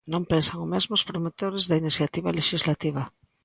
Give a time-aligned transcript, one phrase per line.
[0.13, 3.03] Non pensan o mesmo os promotores da iniciativa lexislativa.